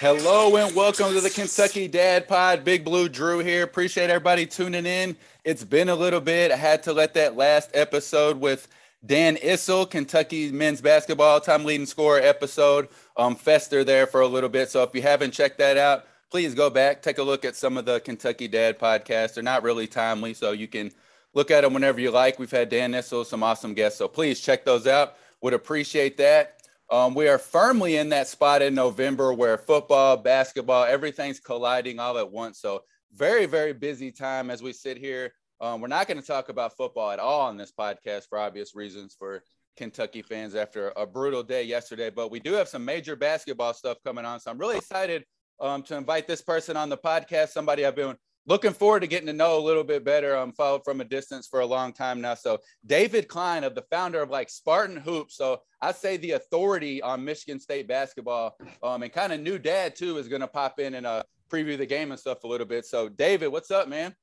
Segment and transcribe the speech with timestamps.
[0.00, 2.62] Hello and welcome to the Kentucky Dad Pod.
[2.62, 3.64] Big Blue Drew here.
[3.64, 5.16] Appreciate everybody tuning in.
[5.42, 6.52] It's been a little bit.
[6.52, 8.68] I had to let that last episode with
[9.04, 14.48] Dan Issel, Kentucky men's basketball time leading scorer episode, um, fester there for a little
[14.48, 14.70] bit.
[14.70, 17.76] So if you haven't checked that out, please go back, take a look at some
[17.76, 19.34] of the Kentucky Dad podcasts.
[19.34, 20.92] They're not really timely, so you can
[21.34, 22.38] look at them whenever you like.
[22.38, 23.98] We've had Dan Issel, some awesome guests.
[23.98, 25.16] So please check those out.
[25.40, 26.57] Would appreciate that.
[26.90, 32.16] Um, we are firmly in that spot in November where football, basketball, everything's colliding all
[32.16, 32.60] at once.
[32.60, 35.32] So, very, very busy time as we sit here.
[35.60, 38.74] Um, we're not going to talk about football at all on this podcast for obvious
[38.74, 39.42] reasons for
[39.76, 43.98] Kentucky fans after a brutal day yesterday, but we do have some major basketball stuff
[44.02, 44.40] coming on.
[44.40, 45.24] So, I'm really excited
[45.60, 48.16] um, to invite this person on the podcast, somebody I've been
[48.48, 50.34] looking forward to getting to know a little bit better.
[50.34, 52.34] I'm um, followed from a distance for a long time now.
[52.34, 55.36] So David Klein of the founder of like Spartan Hoops.
[55.36, 59.94] So I say the authority on Michigan State basketball um, and kind of new dad
[59.94, 62.66] too is going to pop in and uh, preview the game and stuff a little
[62.66, 62.86] bit.
[62.86, 64.16] So David, what's up, man?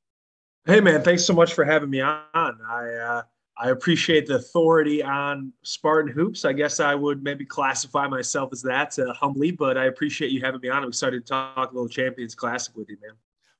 [0.65, 2.23] Hey man, thanks so much for having me on.
[2.33, 3.21] I uh,
[3.57, 6.43] I appreciate the authority on Spartan hoops.
[6.43, 10.41] I guess I would maybe classify myself as that uh, humbly, but I appreciate you
[10.41, 10.81] having me on.
[10.81, 13.13] I'm excited to talk a little Champions Classic with you, man.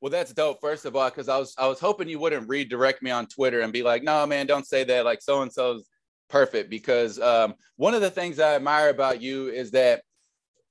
[0.06, 0.62] Well, that's dope.
[0.62, 3.62] First of all, because I was I was hoping you wouldn't redirect me on Twitter
[3.62, 5.90] and be like, "No, man, don't say that." Like so and so's
[6.30, 6.70] perfect.
[6.70, 10.04] Because um, one of the things I admire about you is that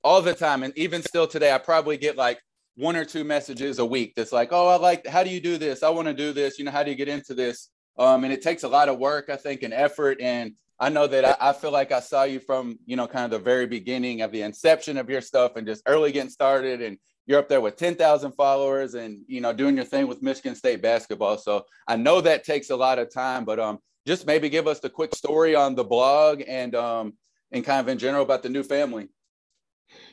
[0.05, 2.39] all the time, and even still today, I probably get like
[2.77, 5.05] one or two messages a week that's like, "Oh, I like.
[5.05, 5.83] How do you do this?
[5.83, 6.57] I want to do this.
[6.57, 8.99] You know, how do you get into this?" Um, and it takes a lot of
[8.99, 10.21] work, I think, and effort.
[10.21, 13.25] And I know that I, I feel like I saw you from you know kind
[13.25, 16.81] of the very beginning of the inception of your stuff and just early getting started
[16.81, 20.55] and you're up there with 10,000 followers and you know doing your thing with Michigan
[20.55, 21.37] State basketball.
[21.37, 24.79] So I know that takes a lot of time, but um just maybe give us
[24.79, 27.13] the quick story on the blog and um
[27.51, 29.07] and kind of in general about the new family.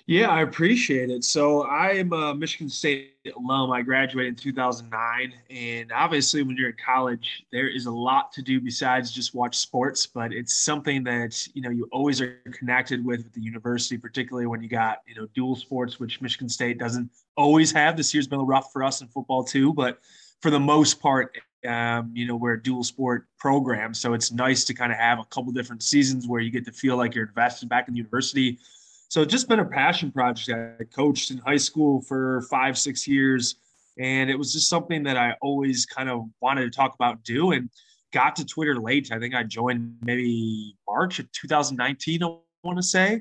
[0.07, 1.23] Yeah, I appreciate it.
[1.25, 3.71] So I'm a Michigan State alum.
[3.71, 8.43] I graduated in 2009, and obviously, when you're in college, there is a lot to
[8.43, 10.07] do besides just watch sports.
[10.07, 14.61] But it's something that you know you always are connected with the university, particularly when
[14.61, 17.97] you got you know dual sports, which Michigan State doesn't always have.
[17.97, 20.01] This year's been a rough for us in football too, but
[20.41, 24.65] for the most part, um, you know, we're a dual sport program, so it's nice
[24.65, 27.29] to kind of have a couple different seasons where you get to feel like you're
[27.29, 28.59] invested back in the university
[29.13, 30.81] so just been a passion project.
[30.81, 33.57] I coached in high school for five, six years.
[33.99, 37.53] And it was just something that I always kind of wanted to talk about do.
[37.53, 37.69] And
[38.15, 39.13] got to Twitter late.
[39.13, 43.21] I think I joined maybe March of 2019, I want to say.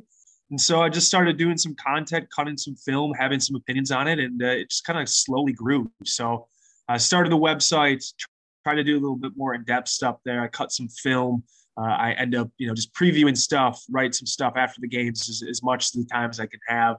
[0.50, 4.07] And so I just started doing some content, cutting some film, having some opinions on
[4.07, 5.91] it, and uh, it just kind of slowly grew.
[6.06, 6.47] So
[6.88, 8.01] I started the website,
[8.63, 10.41] tried to do a little bit more in-depth stuff there.
[10.41, 11.44] I cut some film,
[11.77, 15.29] uh, I end up, you know, just previewing stuff, write some stuff after the games
[15.29, 16.97] as, as much of the time as I can have.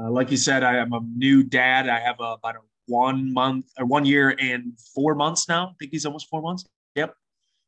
[0.00, 1.88] Uh, like you said, I am a new dad.
[1.88, 5.68] I have a, about a one month or one year and four months now.
[5.68, 6.64] I think he's almost four months.
[6.94, 7.14] Yep.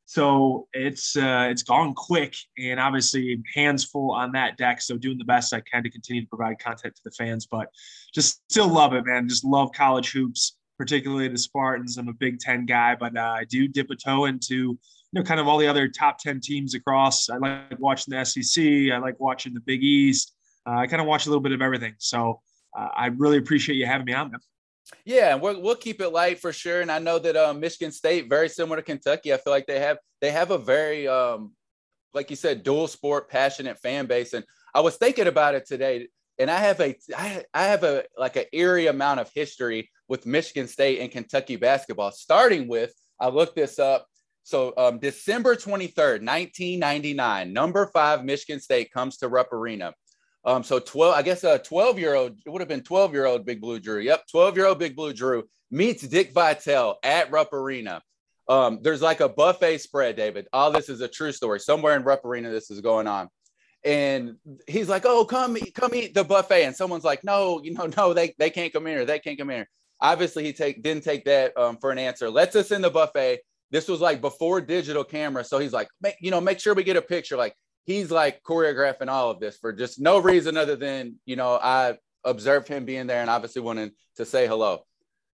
[0.07, 4.83] So it's uh, it's gone quick, and obviously hands full on that deck.
[4.83, 7.69] So doing the best I can to continue to provide content to the fans, but
[8.15, 9.29] just still love it, man.
[9.29, 11.97] Just love college hoops, particularly the Spartans.
[11.97, 14.79] I'm a Big Ten guy, but uh, I do dip a toe into
[15.15, 17.29] know, kind of all the other top 10 teams across.
[17.31, 18.65] I like watching the SEC.
[18.93, 20.35] I like watching the Big East.
[20.67, 21.95] Uh, I kind of watch a little bit of everything.
[21.99, 22.41] So
[22.77, 24.31] uh, I really appreciate you having me on.
[24.31, 24.41] Man.
[25.05, 26.81] Yeah, we will keep it light for sure.
[26.81, 29.81] And I know that um, Michigan State, very similar to Kentucky, I feel like they
[29.81, 31.53] have they have a very, um,
[32.13, 34.33] like you said, dual sport, passionate fan base.
[34.33, 34.45] And
[34.75, 36.09] I was thinking about it today,
[36.39, 40.27] and I have a I, I have a like an eerie amount of history with
[40.27, 42.11] Michigan State and Kentucky basketball.
[42.13, 44.07] Starting with, I looked this up.
[44.45, 49.95] So um, December 23rd, 1999, number five Michigan State comes to Rupp Arena.
[50.45, 53.25] Um, so 12, I guess a 12 year old, it would have been 12 year
[53.25, 54.01] old Big Blue Drew.
[54.01, 58.03] Yep, 12 year old Big Blue Drew meets Dick Vitale at Rupp Arena.
[58.47, 60.47] Um, there's like a buffet spread, David.
[60.53, 61.59] All this is a true story.
[61.59, 63.31] Somewhere in Rupp Arena, this is going on.
[63.83, 64.37] And
[64.67, 68.13] he's like, "Oh, come, come eat the buffet." And someone's like, "No, you know, no,
[68.13, 69.07] they they can't come in here.
[69.07, 69.69] They can't come in here."
[70.01, 72.29] Obviously, he take didn't take that um, for an answer.
[72.29, 73.41] Let's us in the buffet
[73.75, 75.43] this was like before digital camera.
[75.43, 77.37] So he's like, make, you know, make sure we get a picture.
[77.37, 77.57] Like
[77.87, 81.99] he's like choreographing all of this for just no reason other than, you know, I
[82.23, 84.85] observed him being there and obviously wanted to say hello.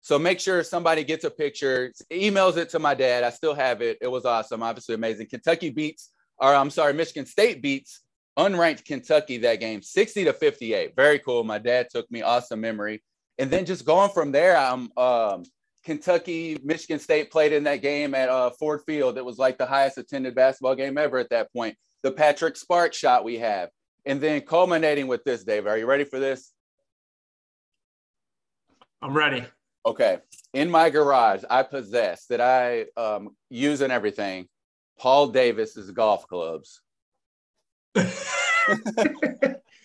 [0.01, 3.23] So make sure somebody gets a picture, emails it to my dad.
[3.23, 3.97] I still have it.
[4.01, 5.27] It was awesome, obviously amazing.
[5.27, 8.01] Kentucky beats, or I'm sorry, Michigan State beats
[8.37, 10.95] unranked Kentucky that game, 60 to 58.
[10.95, 11.43] Very cool.
[11.43, 13.03] My dad took me, awesome memory.
[13.39, 15.43] And then just going from there, I'm um,
[15.87, 19.17] Kentucky, Michigan State played in that game at uh, Ford Field.
[19.17, 21.77] It was like the highest attended basketball game ever at that point.
[22.03, 23.69] The Patrick Sparks shot we have.
[24.05, 25.65] And then culminating with this, Dave.
[25.65, 26.51] Are you ready for this?
[29.01, 29.45] I'm ready.
[29.85, 30.17] Okay.
[30.53, 34.49] In my garage, I possess that I um, use and everything.
[34.99, 36.81] Paul Davis's golf clubs.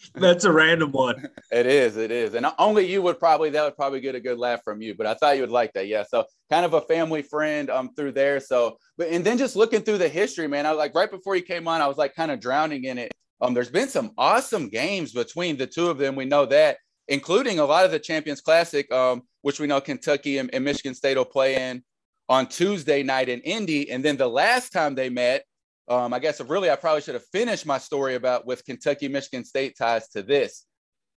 [0.15, 1.29] That's a random one.
[1.51, 1.97] It is.
[1.97, 2.35] It is.
[2.35, 5.07] And only you would probably, that would probably get a good laugh from you, but
[5.07, 5.87] I thought you would like that.
[5.87, 6.05] Yeah.
[6.09, 8.41] So kind of a family friend um through there.
[8.41, 11.37] So, but, and then just looking through the history, man, I was like, right before
[11.37, 13.13] you came on, I was like kind of drowning in it.
[13.41, 16.15] Um, there's been some awesome games between the two of them.
[16.15, 16.79] We know that,
[17.09, 20.95] including a lot of the Champions Classic, um, which we know Kentucky and, and Michigan
[20.95, 21.83] State will play in
[22.29, 23.91] on Tuesday night in Indy.
[23.91, 25.45] And then the last time they met,
[25.89, 29.45] um, I guess really I probably should have finished my story about with Kentucky Michigan
[29.45, 30.67] State ties to this.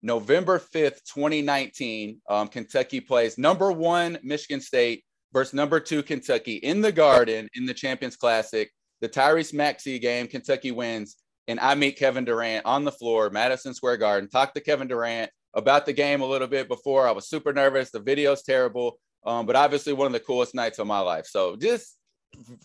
[0.01, 5.03] November 5th, 2019, um, Kentucky plays number one Michigan State
[5.33, 8.69] versus number two Kentucky in the Garden in the Champions Classic.
[9.01, 13.73] The Tyrese Maxey game, Kentucky wins, and I meet Kevin Durant on the floor, Madison
[13.73, 14.29] Square Garden.
[14.29, 17.07] Talk to Kevin Durant about the game a little bit before.
[17.07, 17.91] I was super nervous.
[17.91, 21.25] The video's terrible, um, but obviously one of the coolest nights of my life.
[21.25, 21.97] So just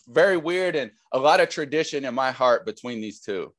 [0.08, 3.52] very weird and a lot of tradition in my heart between these two.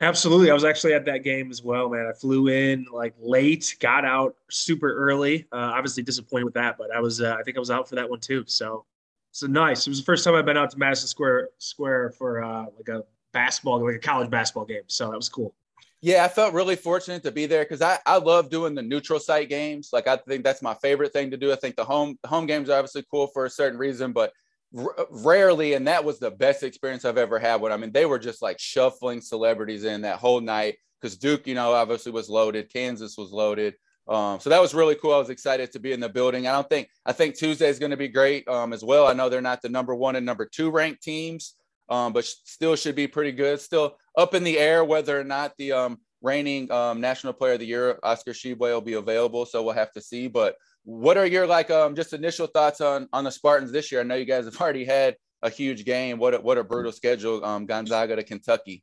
[0.00, 0.50] Absolutely.
[0.50, 2.06] I was actually at that game as well, man.
[2.06, 5.46] I flew in like late, got out super early.
[5.50, 7.94] Uh, obviously disappointed with that, but I was, uh, I think I was out for
[7.94, 8.44] that one too.
[8.46, 8.84] So,
[9.32, 9.86] so nice.
[9.86, 12.88] It was the first time I've been out to Madison Square Square for uh, like
[12.88, 14.82] a basketball, like a college basketball game.
[14.86, 15.54] So that was cool.
[16.02, 19.18] Yeah, I felt really fortunate to be there because I, I love doing the neutral
[19.18, 19.90] site games.
[19.92, 21.52] Like I think that's my favorite thing to do.
[21.52, 24.32] I think the home home games are obviously cool for a certain reason, but
[24.76, 27.60] r- rarely, and that was the best experience I've ever had.
[27.60, 31.46] When I mean, they were just like shuffling celebrities in that whole night because Duke,
[31.46, 33.74] you know, obviously was loaded, Kansas was loaded.
[34.08, 35.12] Um, so that was really cool.
[35.12, 36.46] I was excited to be in the building.
[36.46, 39.06] I don't think I think Tuesday is going to be great um, as well.
[39.06, 41.54] I know they're not the number one and number two ranked teams,
[41.88, 43.60] um, but still should be pretty good.
[43.60, 47.60] Still up in the air whether or not the um, reigning um, National Player of
[47.60, 49.44] the Year Oscar Tshiebwe will be available.
[49.44, 50.28] So we'll have to see.
[50.28, 50.56] But
[50.86, 54.00] what are your like um just initial thoughts on on the Spartans this year?
[54.00, 56.18] I know you guys have already had a huge game.
[56.18, 58.82] What a, what a brutal schedule, um, Gonzaga to Kentucky.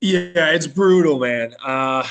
[0.00, 1.54] Yeah, it's brutal, man.
[1.62, 2.06] Uh,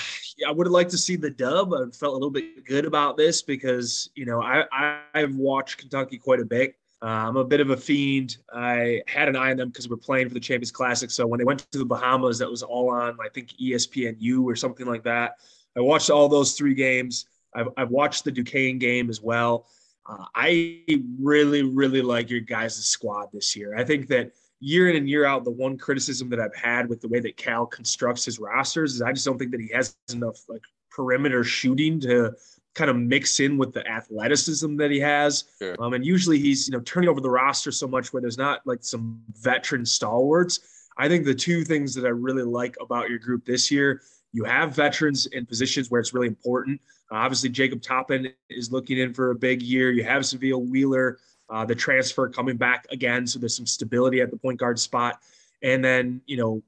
[0.47, 1.73] I would have liked to see the dub.
[1.73, 5.79] I felt a little bit good about this because you know I, I have watched
[5.79, 6.75] Kentucky quite a bit.
[7.01, 8.37] Uh, I'm a bit of a fiend.
[8.53, 11.09] I had an eye on them because we're playing for the Champions Classic.
[11.09, 14.57] So when they went to the Bahamas, that was all on I think ESPNU or
[14.57, 15.35] something like that.
[15.77, 17.25] I watched all those three games.
[17.53, 19.67] I've, I've watched the Duquesne game as well.
[20.07, 20.83] Uh, I
[21.19, 23.75] really, really like your guys' squad this year.
[23.75, 27.01] I think that year in and year out, the one criticism that I've had with
[27.01, 29.95] the way that Cal constructs his rosters is I just don't think that he has
[30.11, 32.33] enough like perimeter shooting to
[32.75, 35.45] kind of mix in with the athleticism that he has.
[35.59, 35.75] Sure.
[35.79, 38.61] Um, and usually he's you know turning over the roster so much where there's not
[38.65, 40.59] like some veteran stalwarts.
[40.97, 44.43] I think the two things that I really like about your group this year, you
[44.43, 46.79] have veterans in positions where it's really important.
[47.11, 49.91] Uh, obviously, Jacob Toppin is looking in for a big year.
[49.91, 51.17] You have Sahvir Wheeler,
[51.49, 55.19] uh, the transfer coming back again, so there's some stability at the point guard spot.
[55.61, 56.63] And then you know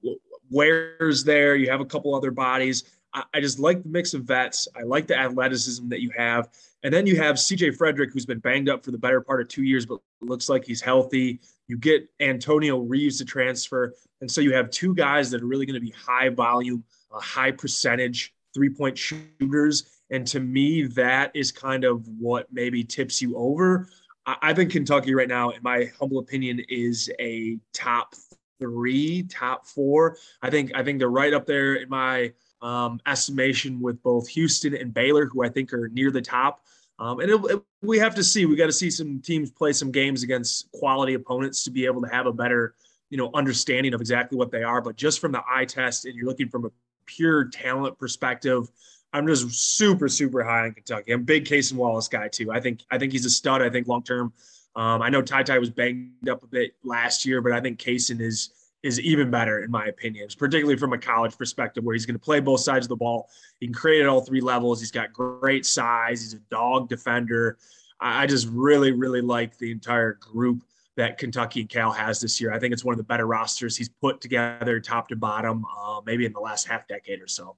[0.50, 1.56] Ware's there.
[1.56, 2.84] You have a couple other bodies.
[3.14, 4.68] I, I just like the mix of vets.
[4.76, 6.50] I like the athleticism that you have.
[6.84, 9.48] And then you have CJ Frederick, who's been banged up for the better part of
[9.48, 11.40] two years, but looks like he's healthy.
[11.68, 13.94] You get Antonio Reeves to transfer.
[14.20, 17.20] And so you have two guys that are really going to be high volume, uh,
[17.20, 20.02] high percentage three point shooters.
[20.10, 23.90] And to me, that is kind of what maybe tips you over.
[24.26, 28.14] I, I think Kentucky right now, in my humble opinion, is a top
[28.60, 30.18] three, top four.
[30.42, 34.76] I think I think they're right up there in my um, estimation with both Houston
[34.76, 36.62] and Baylor, who I think are near the top.
[37.00, 38.46] Um, and it, it, we have to see.
[38.46, 42.02] We got to see some teams play some games against quality opponents to be able
[42.04, 42.76] to have a better,
[43.10, 44.82] you know, understanding of exactly what they are.
[44.82, 46.70] But just from the eye test, and you're looking from a
[47.16, 48.72] pure talent perspective,
[49.14, 51.12] I'm just super, super high on Kentucky.
[51.12, 52.52] I'm big Cason Wallace guy too.
[52.52, 53.62] I think I think he's a stud.
[53.62, 54.34] I think long term.
[54.76, 57.80] Um, I know Ty Ty was banged up a bit last year, but I think
[57.80, 58.52] Cason is
[58.84, 62.24] is even better in my opinion, particularly from a college perspective, where he's going to
[62.24, 63.30] play both sides of the ball.
[63.60, 64.80] He can create at all three levels.
[64.80, 66.22] He's got great size.
[66.22, 67.58] He's a dog defender.
[68.00, 70.64] I just really, really like the entire group
[71.02, 72.54] that Kentucky and Cal has this year.
[72.54, 76.00] I think it's one of the better rosters he's put together, top to bottom, uh,
[76.06, 77.58] maybe in the last half decade or so.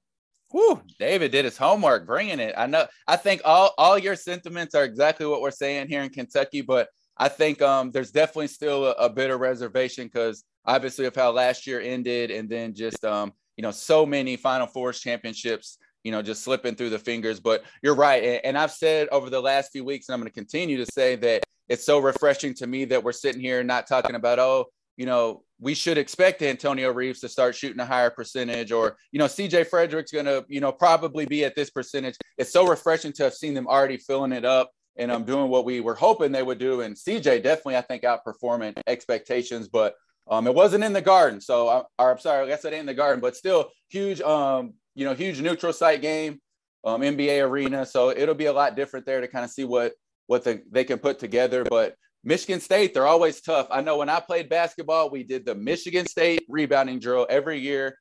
[0.50, 2.54] Whew, David did his homework, bringing it.
[2.56, 2.86] I know.
[3.06, 6.88] I think all all your sentiments are exactly what we're saying here in Kentucky, but
[7.18, 11.30] I think um, there's definitely still a, a bit of reservation because obviously of how
[11.30, 16.12] last year ended, and then just um, you know so many Final Fours championships, you
[16.12, 17.40] know, just slipping through the fingers.
[17.40, 20.30] But you're right, and, and I've said over the last few weeks, and I'm going
[20.30, 23.86] to continue to say that it's so refreshing to me that we're sitting here not
[23.86, 24.66] talking about oh
[24.96, 29.18] you know, we should expect Antonio Reeves to start shooting a higher percentage, or you
[29.18, 32.16] know, CJ Frederick's going to, you know, probably be at this percentage.
[32.38, 35.50] It's so refreshing to have seen them already filling it up and I'm um, doing
[35.50, 36.82] what we were hoping they would do.
[36.82, 39.94] And CJ definitely, I think, outperforming expectations, but
[40.30, 41.40] um, it wasn't in the garden.
[41.40, 44.20] So, I, or I'm sorry, I guess it ain't in the garden, but still huge,
[44.20, 46.40] um, you know, huge neutral site game,
[46.84, 47.84] um, NBA arena.
[47.84, 49.92] So it'll be a lot different there to kind of see what
[50.26, 51.64] what the, they can put together.
[51.64, 53.68] But Michigan State, they're always tough.
[53.70, 57.98] I know when I played basketball, we did the Michigan State rebounding drill every year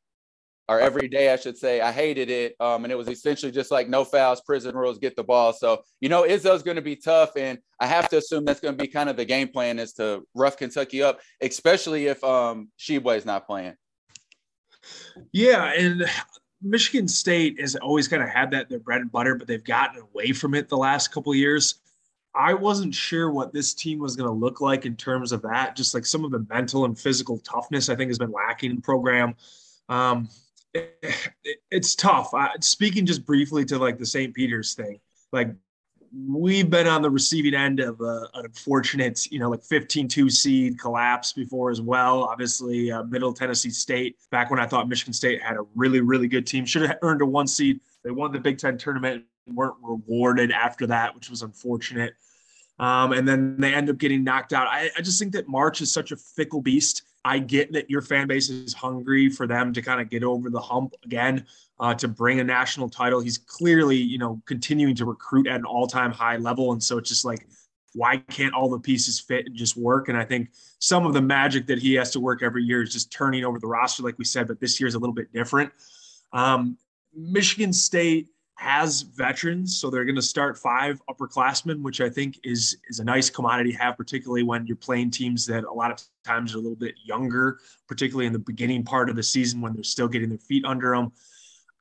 [0.69, 1.81] or every day, I should say.
[1.81, 2.55] I hated it.
[2.59, 5.51] Um, and it was essentially just like no fouls, prison rules, get the ball.
[5.51, 7.31] So, you know, Izzo's going to be tough.
[7.35, 9.93] And I have to assume that's going to be kind of the game plan is
[9.93, 13.75] to rough Kentucky up, especially if um, is not playing.
[15.33, 15.73] Yeah.
[15.73, 16.05] And
[16.61, 20.01] Michigan State has always kind of had that their bread and butter, but they've gotten
[20.01, 21.81] away from it the last couple years.
[22.35, 25.75] I wasn't sure what this team was going to look like in terms of that.
[25.75, 28.75] Just like some of the mental and physical toughness, I think has been lacking in
[28.77, 29.35] the program.
[29.89, 30.29] Um,
[30.73, 30.97] it,
[31.43, 32.33] it, it's tough.
[32.33, 34.33] Uh, speaking just briefly to like the St.
[34.33, 34.99] Peter's thing,
[35.31, 35.53] like
[36.27, 40.79] we've been on the receiving end of a, an unfortunate, you know, like 15-2 seed
[40.79, 42.23] collapse before as well.
[42.23, 46.27] Obviously, uh, Middle Tennessee State, back when I thought Michigan State had a really, really
[46.27, 47.79] good team, should have earned a one seed.
[48.03, 52.13] They won the Big Ten tournament weren't rewarded after that, which was unfortunate.
[52.79, 54.67] Um, and then they end up getting knocked out.
[54.67, 57.03] I, I, just think that March is such a fickle beast.
[57.23, 60.49] I get that your fan base is hungry for them to kind of get over
[60.49, 61.45] the hump again,
[61.79, 63.21] uh, to bring a national title.
[63.21, 67.09] He's clearly, you know, continuing to recruit at an all-time high level, and so it's
[67.09, 67.47] just like,
[67.93, 70.09] why can't all the pieces fit and just work?
[70.09, 70.49] And I think
[70.79, 73.59] some of the magic that he has to work every year is just turning over
[73.59, 75.71] the roster, like we said, but this year is a little bit different.
[76.33, 76.77] Um,
[77.15, 78.29] Michigan State
[78.63, 83.03] has veterans, so they're going to start five upperclassmen, which I think is is a
[83.03, 86.59] nice commodity to have, particularly when you're playing teams that a lot of times are
[86.59, 90.07] a little bit younger, particularly in the beginning part of the season when they're still
[90.07, 91.11] getting their feet under them.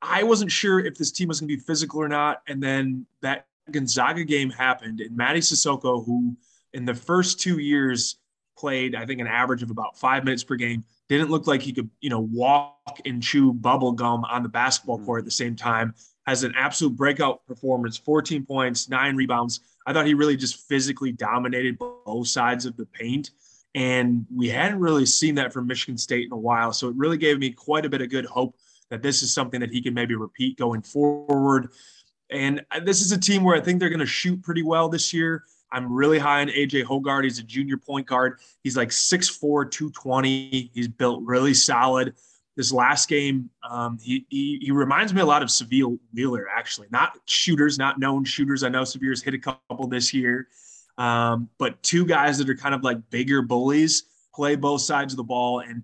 [0.01, 3.05] I wasn't sure if this team was going to be physical or not, and then
[3.21, 6.35] that Gonzaga game happened, and Mady Sissoko, who
[6.73, 8.17] in the first two years
[8.57, 11.71] played, I think, an average of about five minutes per game, didn't look like he
[11.71, 15.05] could, you know, walk and chew bubble gum on the basketball mm-hmm.
[15.05, 15.93] court at the same time
[16.25, 19.59] has an absolute breakout performance 14 points, nine rebounds.
[19.85, 23.31] I thought he really just physically dominated both sides of the paint.
[23.75, 26.71] And we hadn't really seen that from Michigan State in a while.
[26.71, 28.55] So it really gave me quite a bit of good hope
[28.89, 31.69] that this is something that he can maybe repeat going forward.
[32.29, 35.13] And this is a team where I think they're going to shoot pretty well this
[35.13, 35.43] year.
[35.71, 37.23] I'm really high on AJ Hoggard.
[37.23, 38.39] He's a junior point guard.
[38.63, 40.71] He's like 6'4, 220.
[40.73, 42.13] He's built really solid
[42.55, 46.87] this last game, um, he, he, he reminds me a lot of Sahvir Wheeler, actually.
[46.91, 48.63] Not shooters, not known shooters.
[48.63, 50.47] I know Sahvir's hit a couple this year,
[50.97, 55.17] um, but two guys that are kind of like bigger bullies play both sides of
[55.17, 55.59] the ball.
[55.61, 55.83] And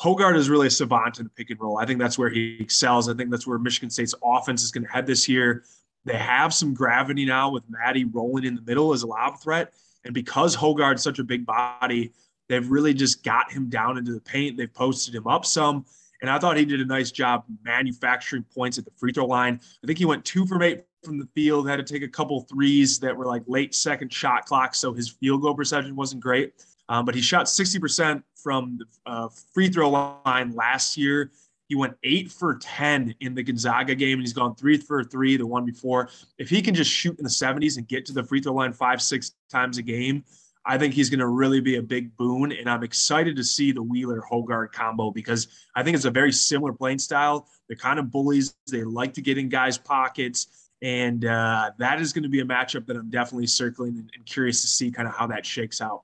[0.00, 1.78] Hoggard is really a savant in the pick and roll.
[1.78, 3.08] I think that's where he excels.
[3.08, 5.64] I think that's where Michigan State's offense is going to head this year.
[6.04, 9.74] They have some gravity now with Mady rolling in the middle as a lob threat.
[10.04, 12.12] And because Hoggard's such a big body,
[12.48, 14.56] they've really just got him down into the paint.
[14.56, 15.84] They've posted him up some.
[16.22, 19.60] And I thought he did a nice job manufacturing points at the free throw line.
[19.82, 22.40] I think he went two from eight from the field, had to take a couple
[22.42, 24.74] threes that were like late second shot clock.
[24.74, 26.52] So his field goal percentage wasn't great.
[26.88, 31.30] Um, but he shot 60% from the uh, free throw line last year.
[31.68, 35.36] He went eight for 10 in the Gonzaga game, and he's gone three for three
[35.36, 36.08] the one before.
[36.36, 38.72] If he can just shoot in the 70s and get to the free throw line
[38.72, 40.24] five, six times a game,
[40.66, 42.52] I think he's going to really be a big boon.
[42.52, 46.32] And I'm excited to see the Wheeler Hoggard combo because I think it's a very
[46.32, 47.48] similar playing style.
[47.68, 48.54] They're kind of bullies.
[48.70, 50.70] They like to get in guys' pockets.
[50.82, 54.26] And uh, that is going to be a matchup that I'm definitely circling and, and
[54.26, 56.02] curious to see kind of how that shakes out.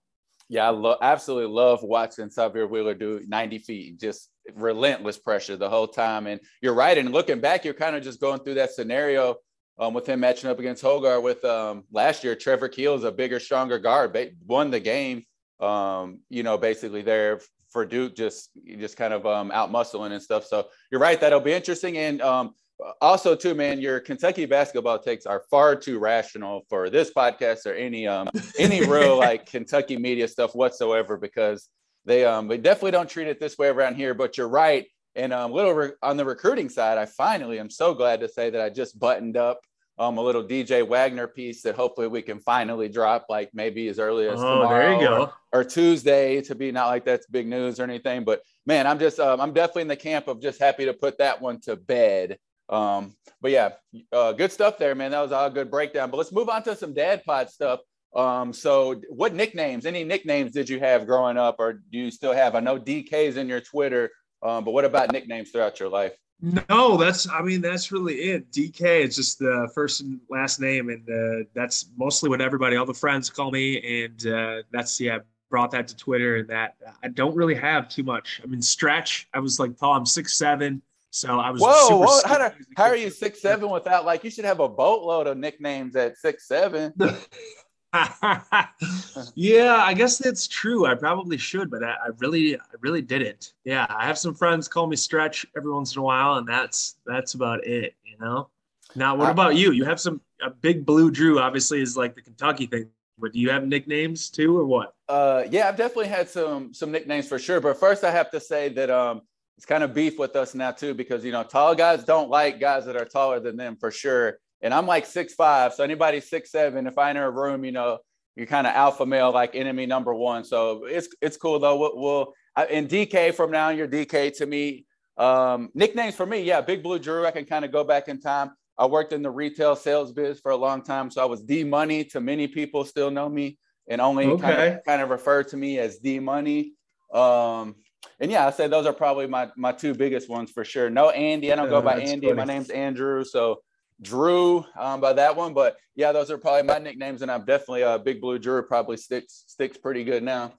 [0.49, 5.69] Yeah, I lo- absolutely love watching Sahvir Wheeler do 90 feet, just relentless pressure the
[5.69, 6.27] whole time.
[6.27, 6.97] And you're right.
[6.97, 9.37] And looking back, you're kind of just going through that scenario
[9.79, 13.13] um, with him matching up against Hoggard with um, last year, Trevor Keels is a
[13.13, 15.25] bigger, stronger guard, ba- won the game,
[15.61, 17.41] um, you know, basically there
[17.71, 20.47] for Duke, just just kind of um, out muscling and stuff.
[20.47, 21.99] So you're right, that'll be interesting.
[21.99, 22.55] And um,
[23.01, 27.75] also, too, man, your Kentucky basketball takes are far too rational for this podcast or
[27.75, 28.29] any um,
[28.59, 31.69] any real like Kentucky media stuff whatsoever because
[32.05, 34.15] they um they definitely don't treat it this way around here.
[34.15, 34.87] But you're right
[35.17, 38.51] And um, little re- on the recruiting side, I finally am so glad to say
[38.51, 39.61] that I just buttoned up
[39.99, 43.99] um, a little DJ Wagner piece that hopefully we can finally drop like maybe as
[43.99, 45.23] early as oh, tomorrow there you go.
[45.23, 48.25] Or, or, Tuesday to be not like that's big news or anything.
[48.25, 51.17] But man, I'm just um, I'm definitely in the camp of just happy to put
[51.19, 52.37] that one to bed.
[52.69, 53.71] Um, but yeah,
[54.13, 55.13] uh, good stuff there, man.
[55.13, 56.11] That was all a good breakdown.
[56.11, 57.81] But let's move on to some dad pod stuff.
[58.15, 62.33] Um, so what nicknames, any nicknames did you have growing up or do you still
[62.33, 62.55] have?
[62.55, 64.11] I know DK's in your Twitter,
[64.43, 66.13] um, but what about nicknames throughout your life?
[66.41, 68.53] No, that's I mean that's really it.
[68.53, 72.85] DK is just the first and last name, and uh, that's mostly what everybody, all
[72.85, 75.19] the friends call me, and uh, that's yeah.
[75.49, 76.75] Brought that to Twitter, and that
[77.05, 78.41] I don't really have too much.
[78.43, 79.29] I mean, stretch.
[79.33, 81.63] I was like, Paul, I'm six seven, so I was.
[81.63, 84.25] Whoa, whoa how, do, how are you six seven without like?
[84.25, 86.93] You should have a boatload of nicknames at six seven.
[89.35, 90.87] yeah, I guess that's true.
[90.87, 93.55] I probably should, but I, I, really, I really didn't.
[93.65, 96.97] Yeah, I have some friends call me Stretch every once in a while, and that's
[97.07, 97.95] that's about it.
[98.05, 98.49] You know.
[98.95, 99.73] Now, what about you?
[99.73, 101.39] You have some a big blue Drew.
[101.39, 102.89] Obviously, is like the Kentucky thing.
[103.19, 104.95] But do you have nicknames too, or what?
[105.09, 107.61] Uh, yeah, I've definitely had some some nicknames for sure.
[107.61, 109.23] But first, I have to say that um,
[109.57, 112.61] it's kind of beef with us now too, because you know, tall guys don't like
[112.61, 115.75] guys that are taller than them for sure and I'm like six five.
[115.75, 117.99] So anybody six seven, if I enter a room, you know,
[118.35, 120.45] you're kind of alpha male, like enemy number one.
[120.45, 121.79] So it's it's cool though.
[121.79, 124.87] We'll, we'll and DK from now, on, you're DK to me.
[125.19, 127.27] Um, nicknames for me, yeah, Big Blue Drew.
[127.27, 128.51] I can kind of go back in time.
[128.79, 131.65] I worked in the retail sales biz for a long time, so I was D
[131.65, 132.05] Money.
[132.05, 133.59] To many people, still know me
[133.89, 134.43] and only okay.
[134.43, 136.73] kind of kind of refer to me as D Money.
[137.13, 137.77] Um,
[138.21, 140.91] and yeah, I say those are probably my my two biggest ones for sure.
[140.91, 142.27] No Andy, I don't go by Andy.
[142.27, 142.37] Funny.
[142.37, 143.61] My name's Andrew, so
[144.03, 145.55] Drew um, by that one.
[145.55, 148.63] But yeah, those are probably my nicknames, and I'm definitely a uh, Big Blue Drew.
[148.63, 150.53] Probably sticks sticks pretty good now.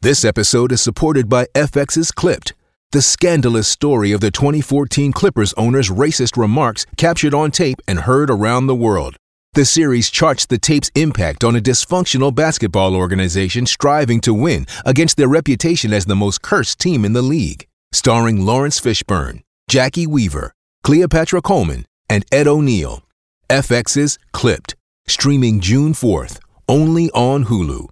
[0.00, 2.52] This episode is supported by FX's Clipped,
[2.92, 8.30] the scandalous story of the 2014 Clippers owner's racist remarks captured on tape and heard
[8.30, 9.16] around the world.
[9.54, 15.16] The series charts the tape's impact on a dysfunctional basketball organization striving to win against
[15.16, 17.66] their reputation as the most cursed team in the league.
[17.90, 20.52] Starring Laurence Fishburne, Jacki Weaver,
[20.84, 23.02] Cleopatra Coleman, and Ed O'Neill.
[23.48, 24.74] FX's Clipped,
[25.06, 26.38] streaming June 4th,
[26.68, 27.88] only on Hulu.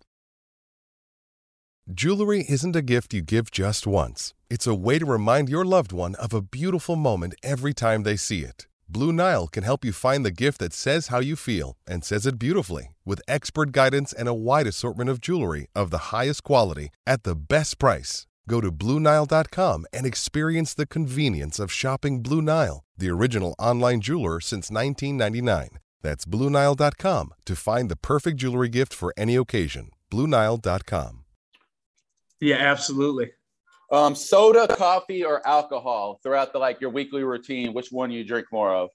[1.93, 4.33] Jewelry isn't a gift you give just once.
[4.49, 8.17] It's a way to remind your loved one of a beautiful moment every time they
[8.17, 8.67] see it.
[8.89, 12.27] Blue Nile can help you find the gift that says how you feel and says
[12.27, 16.91] it beautifully with expert guidance and a wide assortment of jewelry of the highest quality
[17.07, 18.27] at the best price.
[18.49, 24.41] Go to BlueNile.com and experience the convenience of shopping Blue Nile, the original online jeweler
[24.41, 25.79] since 1999.
[26.03, 29.91] That's BlueNile.com to find the perfect jewelry gift for any occasion.
[30.11, 31.25] BlueNile.com.
[32.41, 33.33] Yeah, absolutely.
[33.91, 37.73] Um, soda, coffee, or alcohol throughout the like your weekly routine.
[37.73, 38.91] Which one you drink more of?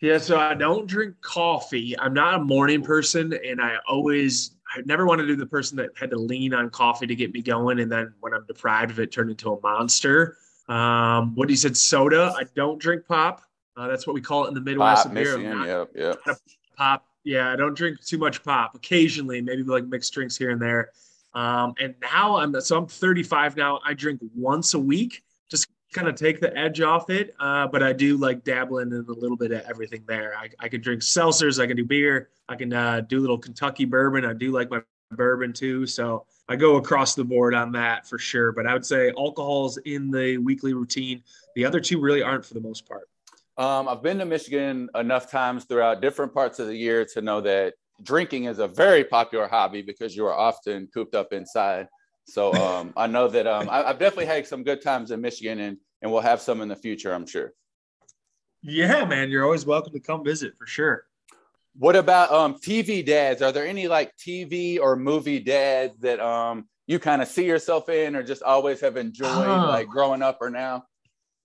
[0.00, 1.98] Yeah, so I don't drink coffee.
[1.98, 5.76] I'm not a morning person, and I always I never wanted to be the person
[5.78, 8.90] that had to lean on coffee to get me going, and then when I'm deprived
[8.90, 10.36] of it, turn into a monster.
[10.68, 12.32] Um, what he said, soda.
[12.36, 13.42] I don't drink pop.
[13.76, 15.04] Uh, that's what we call it in the Midwest.
[15.04, 16.14] Pop, Michigan, yeah, yeah.
[16.76, 17.52] Pop, yeah.
[17.52, 18.74] I don't drink too much pop.
[18.74, 20.90] Occasionally, maybe like mixed drinks here and there.
[21.34, 23.80] Um, and now I'm so I'm 35 now.
[23.84, 25.22] I drink once a week
[25.92, 27.34] kind of take the edge off it.
[27.40, 30.34] Uh, but I do like dabbling in a little bit of everything there.
[30.36, 33.84] I, I can drink seltzers, I can do beer, I can uh, do little Kentucky
[33.84, 34.24] bourbon.
[34.24, 35.86] I do like my bourbon too.
[35.86, 38.52] So I go across the board on that for sure.
[38.52, 41.22] But I would say alcohol's in the weekly routine.
[41.56, 43.08] The other two really aren't for the most part.
[43.58, 47.40] Um, I've been to Michigan enough times throughout different parts of the year to know
[47.42, 51.88] that drinking is a very popular hobby because you are often cooped up inside.
[52.30, 55.58] So um, I know that um, I, have definitely had some good times in Michigan,
[55.60, 57.52] and and we'll have some in the future, I'm sure.
[58.62, 61.04] Yeah, man, you're always welcome to come visit for sure.
[61.76, 63.42] What about um, TV dads?
[63.42, 67.88] Are there any like TV or movie dads that um, you kind of see yourself
[67.88, 69.66] in, or just always have enjoyed, oh.
[69.68, 70.84] like growing up or now?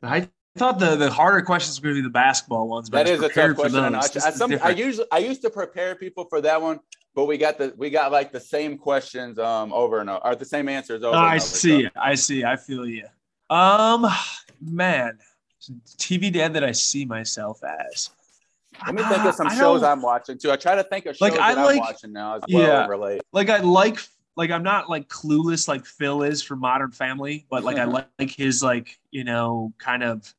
[0.03, 2.89] I thought the, the harder questions were going to be the basketball ones.
[2.89, 3.95] But That is a tough question.
[3.95, 6.79] I, I, some, I usually I used to prepare people for that one,
[7.15, 10.35] but we got the we got like the same questions um over and over, or
[10.35, 11.15] the same answers over.
[11.15, 11.83] I over, see.
[11.83, 11.89] So.
[11.95, 12.43] I see.
[12.43, 13.05] I feel you.
[13.49, 14.05] Um,
[14.61, 15.17] man,
[15.97, 18.09] TV dad that I see myself as.
[18.85, 20.51] Let me think of some shows I'm watching too.
[20.51, 22.61] I try to think of shows like, I that like, I'm watching now as well
[22.61, 23.21] yeah, relate.
[23.31, 23.97] Like I like
[24.35, 27.85] like I'm not like clueless like Phil is for Modern Family, but like I
[28.19, 30.33] like his like you know kind of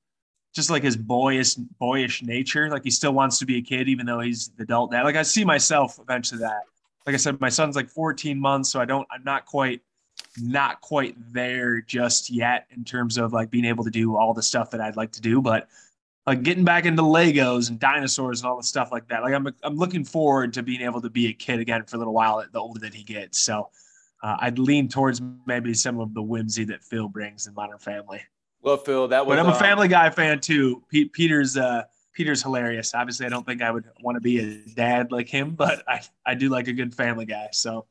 [0.57, 2.69] just like his boyish boyish nature.
[2.71, 5.03] Like he still wants to be a kid even though he's the adult dad.
[5.03, 6.63] Like I see myself eventually that.
[7.05, 9.07] Like I said, my son's like 14 months, so I don't.
[9.13, 9.83] I'm not quite
[10.41, 14.43] not quite there just yet in terms of like being able to do all the
[14.43, 15.69] stuff that I'd like to do, but
[16.27, 19.23] like getting back into Legos and dinosaurs and all the stuff like that.
[19.23, 21.99] Like I'm I'm looking forward to being able to be a kid again for a
[21.99, 23.39] little while the older that he gets.
[23.39, 23.69] So
[24.23, 28.23] uh, I'd lean towards maybe some of the whimsy that Phil brings in Modern Family.
[28.67, 29.37] Well, Phil, that was.
[29.37, 30.83] But I'm a um, Family Guy fan too.
[30.91, 32.97] Peter's uh, Peter's hilarious.
[32.97, 36.01] Obviously, I don't think I would want to be a dad like him, but I
[36.27, 37.51] I do like a good Family Guy.
[37.53, 37.87] So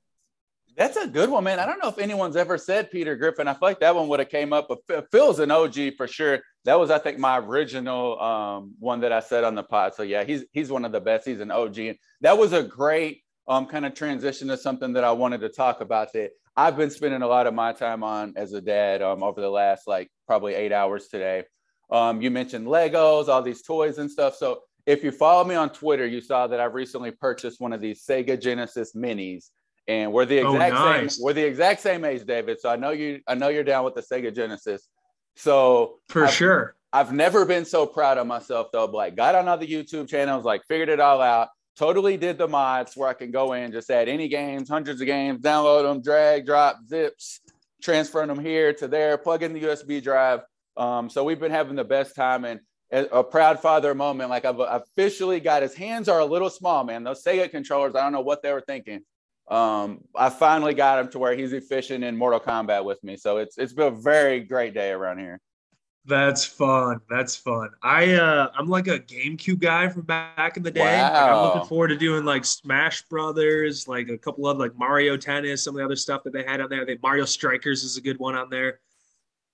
[0.75, 1.61] That's a good one, man.
[1.61, 3.47] I don't know if anyone's ever said Peter Griffin.
[3.47, 4.67] I feel like that one would have came up.
[4.67, 6.41] But Phil's an OG for sure.
[6.65, 9.95] That was, I think, my original um, one that I said on the pod.
[9.95, 11.25] So yeah, he's he's one of the best.
[11.25, 15.05] He's an OG, and that was a great um, kind of transition to something that
[15.05, 16.11] I wanted to talk about.
[16.11, 19.39] That I've been spending a lot of my time on as a dad um, over
[19.39, 21.43] the last like probably eight hours today.
[21.89, 24.35] Um, you mentioned Legos, all these toys and stuff.
[24.35, 27.81] So if you follow me on Twitter, you saw that I recently purchased one of
[27.81, 29.49] these Sega Genesis Minis
[29.87, 31.15] and we're the Oh, exact nice.
[31.17, 31.23] same.
[31.23, 32.59] We're the exact same age, David.
[32.59, 33.21] So I know you.
[33.27, 34.89] I know you're down with the Sega Genesis.
[35.35, 36.75] So for I've, sure.
[36.91, 38.87] I've never been so proud of myself though.
[38.87, 41.49] But like, got on other YouTube channels, like figured it all out.
[41.77, 45.07] Totally did the mods where I can go in, just add any games, hundreds of
[45.07, 47.41] games, download them, drag, drop, zips,
[47.81, 50.41] transferring them here to there, plug in the USB drive.
[50.77, 52.59] Um, so we've been having the best time and
[52.91, 54.29] a a proud father moment.
[54.29, 57.03] Like I've officially got his hands are a little small, man.
[57.03, 59.01] Those Sega controllers, I don't know what they were thinking.
[59.47, 63.15] Um, I finally got him to where he's efficient in Mortal Kombat with me.
[63.17, 65.39] So it's it's been a very great day around here.
[66.07, 66.99] That's fun.
[67.09, 67.69] That's fun.
[67.81, 71.01] I uh I'm like a GameCube guy from back in the day.
[71.01, 75.17] Like, I'm looking forward to doing like Smash Brothers, like a couple of like Mario
[75.17, 76.81] Tennis, some of the other stuff that they had on there.
[76.81, 78.79] I think Mario Strikers is a good one on there.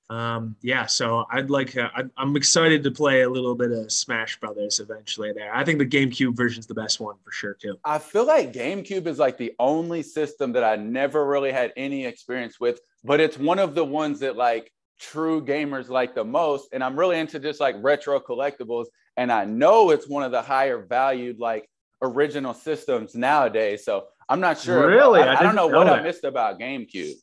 [0.10, 3.90] Um, yeah, so I'd like uh, I, I'm excited to play a little bit of
[3.90, 5.32] Smash Brothers eventually.
[5.32, 7.78] There, I think the GameCube version's the best one for sure too.
[7.86, 12.06] I feel like GameCube is like the only system that I never really had any
[12.06, 16.70] experience with, but it's one of the ones that like true gamers like the most.
[16.72, 18.86] And I'm really into just like retro collectibles.
[19.18, 21.68] And I know it's one of the higher valued like
[22.02, 23.84] original systems nowadays.
[23.84, 24.88] So I'm not sure.
[24.88, 25.22] Really?
[25.22, 27.16] I, I I don't know know what I missed about GameCube.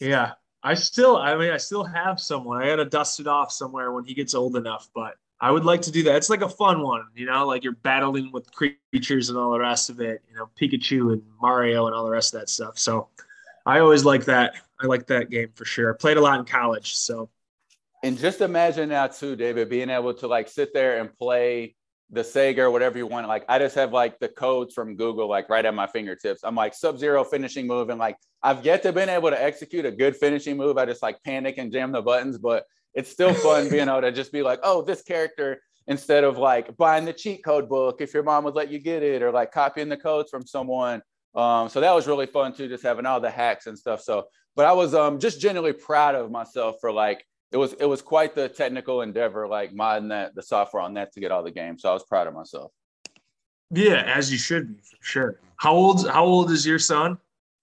[0.00, 2.62] Yeah, I still, I mean, I still have someone.
[2.62, 4.88] I gotta dust it off somewhere when he gets old enough.
[4.94, 6.16] But I would like to do that.
[6.16, 9.58] It's like a fun one, you know, like you're battling with creatures and all the
[9.58, 10.22] rest of it.
[10.30, 12.78] You know, Pikachu and Mario and all the rest of that stuff.
[12.78, 13.08] So
[13.66, 14.54] I always like that.
[14.82, 15.94] I like that game for sure.
[15.94, 17.30] I played a lot in college, so
[18.02, 21.76] And just imagine now too, David, being able to like sit there and play
[22.10, 23.28] the Sega or whatever you want.
[23.28, 26.40] Like I just have like the codes from Google like right at my fingertips.
[26.42, 29.92] I'm like Sub-Zero finishing move, and like I've yet to been able to execute a
[29.92, 30.78] good finishing move.
[30.78, 34.12] I just like panic and jam the buttons, but it's still fun being able to
[34.12, 38.14] just be like, oh, this character instead of like buying the cheat code book if
[38.14, 41.00] your mom would let you get it or like copying the codes from someone.
[41.34, 44.02] Um, so that was really fun too, just having all the hacks and stuff.
[44.02, 47.86] So, but I was um just genuinely proud of myself for like it was it
[47.86, 51.42] was quite the technical endeavor, like modding that the software on that to get all
[51.42, 51.82] the games.
[51.82, 52.72] So I was proud of myself.
[53.70, 55.40] yeah, as you should be for sure.
[55.56, 56.08] How old?
[56.08, 57.18] How old is your son?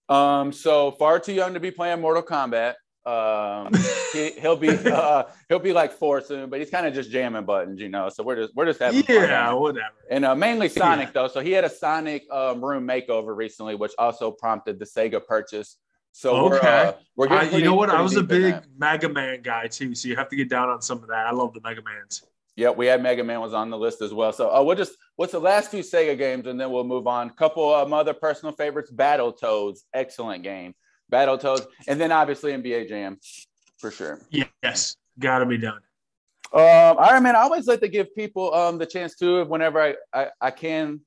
[0.08, 2.75] Um, so far too young to be playing Mortal Kombat.
[3.10, 3.72] Um,
[4.13, 7.45] he, he'll be uh, he'll be like four soon, but he's kind of just jamming
[7.45, 8.10] buttons, you know.
[8.10, 9.15] So we're just we're just having fun.
[9.15, 9.88] Yeah, whatever.
[10.10, 11.12] and uh, mainly Sonic Yeah.
[11.13, 11.28] though.
[11.28, 15.78] So he had a Sonic um, room makeover recently, which also prompted the Sega purchase.
[16.12, 16.67] So we're Okay.
[16.88, 17.89] uh, we're I, getting you know what?
[17.89, 18.56] I was a big.
[18.78, 21.28] Mega Man guy too, so you have to get down on some of that.
[21.28, 22.24] I love the Mega Mans.
[22.56, 24.34] Yep, we had Mega Man was on the list as well.
[24.34, 27.30] So uh, we'll just what's the last few Sega games, and then we'll move on.
[27.30, 30.74] Couple um, other personal favorites: Battle Toads, excellent game.
[31.12, 33.19] Battletoads, and then obviously NBA Jam,
[33.78, 34.19] for sure.
[34.63, 35.80] Yes, got to be done.
[36.52, 37.36] Um, all right, man.
[37.36, 41.02] I always like to give people um the chance to, whenever I, I I can,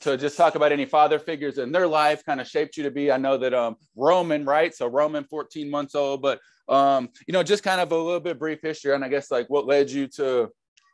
[0.00, 2.90] to just talk about any father figures in their life, kind of shaped you to
[2.90, 3.12] be.
[3.12, 4.74] I know that um Roman, right?
[4.74, 8.38] So Roman, 14 months old, but um, you know, just kind of a little bit
[8.38, 10.50] brief history, and I guess like what led you to,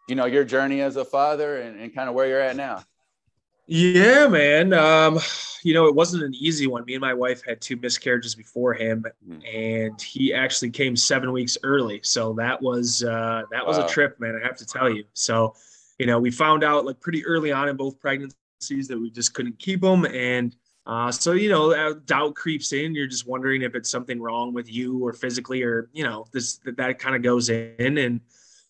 [0.08, 2.82] you know, your journey as a father and, and kind of where you're at now.
[3.66, 4.72] Yeah, man.
[4.72, 5.18] Um,
[5.62, 6.84] you know, it wasn't an easy one.
[6.84, 9.42] Me and my wife had two miscarriages before him, Mhm.
[9.90, 12.00] and he actually came seven weeks early.
[12.04, 13.86] So that was uh, that was Wow.
[13.86, 14.36] a trip, man.
[14.40, 15.04] I have to tell you.
[15.14, 15.54] So,
[15.98, 19.34] you know, we found out like pretty early on in both pregnancies that we just
[19.34, 20.54] couldn't keep them, and
[20.86, 22.94] uh, so you know, uh, doubt creeps in.
[22.94, 26.58] You're just wondering if it's something wrong with you or physically, or you know, this
[26.58, 28.20] that, that kind of goes in and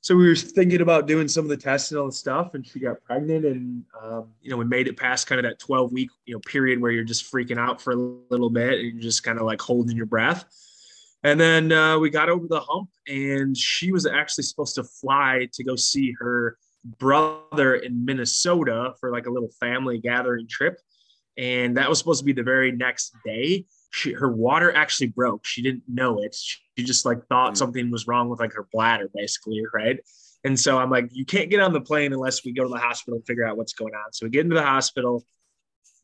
[0.07, 2.65] so we were thinking about doing some of the tests and all the stuff and
[2.65, 5.93] she got pregnant and um, you know we made it past kind of that 12
[5.93, 9.03] week you know period where you're just freaking out for a little bit and you're
[9.03, 10.45] just kind of like holding your breath
[11.25, 15.49] and then uh, we got over the hump and she was actually supposed to fly
[15.53, 16.57] to go see her
[16.99, 20.79] brother in minnesota for like a little family gathering trip
[21.37, 23.67] and that was supposed to be the very next day.
[23.91, 25.47] She, her water actually broke.
[25.47, 26.35] She didn't know it.
[26.35, 27.57] She, she just like thought mm.
[27.57, 29.99] something was wrong with like her bladder, basically, right?
[30.45, 32.79] And so I'm like, you can't get on the plane unless we go to the
[32.79, 34.13] hospital and figure out what's going on.
[34.13, 35.25] So we get into the hospital.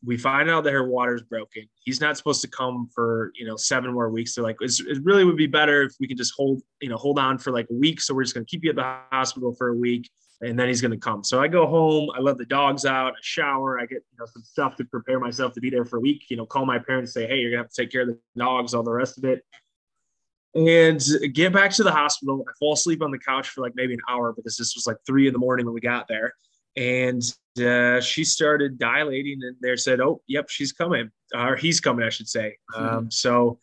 [0.03, 1.63] We find out that her water's broken.
[1.75, 4.35] He's not supposed to come for you know seven more weeks.
[4.35, 7.19] They're like, it really would be better if we could just hold you know hold
[7.19, 8.01] on for like a week.
[8.01, 10.09] So we're just gonna keep you at the hospital for a week
[10.43, 11.23] and then he's going to come.
[11.23, 14.25] So I go home, I let the dogs out, I shower, I get you know
[14.25, 16.25] some stuff to prepare myself to be there for a week.
[16.29, 18.19] You know, call my parents, say, hey, you're gonna have to take care of the
[18.37, 19.43] dogs, all the rest of it,
[20.55, 21.01] and
[21.33, 22.43] get back to the hospital.
[22.47, 24.97] I fall asleep on the couch for like maybe an hour because this was like
[25.05, 26.33] three in the morning when we got there,
[26.75, 27.21] and
[27.63, 32.09] uh, she started dilating, and they said, oh, yep, she's coming, or he's coming, I
[32.09, 32.57] should say.
[32.75, 32.97] Mm-hmm.
[32.97, 33.59] Um, so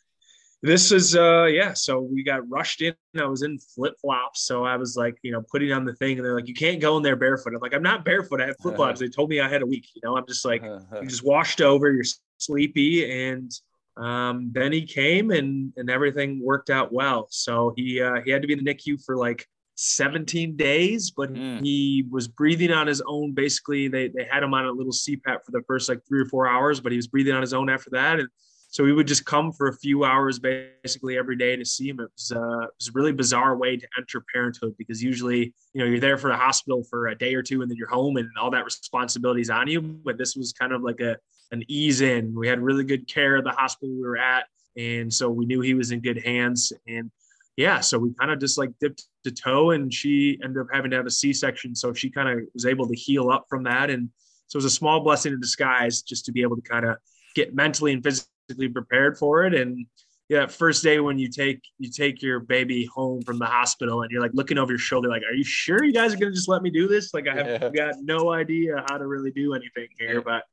[0.62, 2.94] this is uh yeah so we got rushed in.
[3.18, 6.24] I was in flip-flops so i was like you know putting on the thing and
[6.24, 7.54] they're like you can't go in there barefoot.
[7.54, 8.40] I'm like i'm not barefoot.
[8.40, 9.00] I have flip-flops.
[9.00, 10.16] They told me i had a week you know?
[10.16, 12.04] I'm just like you just washed over you're
[12.38, 13.50] sleepy and
[13.96, 17.26] um then he came and and everything worked out well.
[17.30, 19.46] So he uh he had to be in the nicu for like
[19.76, 21.64] 17 days but mm.
[21.64, 23.32] he was breathing on his own.
[23.32, 26.26] Basically they, they had him on a little cpap for the first like three or
[26.26, 28.28] four hours but he was breathing on his own after that and
[28.70, 31.98] so we would just come for a few hours basically every day to see him.
[31.98, 35.80] It was, uh, it was a really bizarre way to enter parenthood because usually, you
[35.80, 38.16] know, you're there for the hospital for a day or two and then you're home
[38.16, 39.80] and all that responsibility is on you.
[39.82, 41.16] But this was kind of like a,
[41.50, 42.32] an ease in.
[42.32, 44.46] We had really good care at the hospital we were at.
[44.76, 46.72] And so we knew he was in good hands.
[46.86, 47.10] And
[47.56, 50.92] yeah, so we kind of just like dipped to toe and she ended up having
[50.92, 51.74] to have a C section.
[51.74, 53.90] So she kind of was able to heal up from that.
[53.90, 54.10] And
[54.46, 56.98] so it was a small blessing in disguise just to be able to kind of
[57.34, 58.30] get mentally and physically
[58.68, 59.54] prepared for it.
[59.54, 59.86] And
[60.28, 64.10] yeah, first day when you take you take your baby home from the hospital and
[64.10, 66.48] you're like looking over your shoulder, like, are you sure you guys are gonna just
[66.48, 67.12] let me do this?
[67.12, 67.70] Like I have yeah.
[67.70, 70.44] got no idea how to really do anything here, but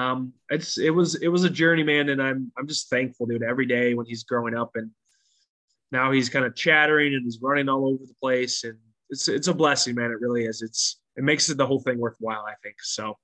[0.00, 3.42] um it's it was it was a journey, man, and I'm I'm just thankful, dude,
[3.42, 4.90] every day when he's growing up and
[5.90, 8.78] now he's kind of chattering and he's running all over the place and
[9.10, 10.10] it's it's a blessing, man.
[10.10, 10.62] It really is.
[10.62, 12.76] It's it makes it the whole thing worthwhile, I think.
[12.80, 13.18] So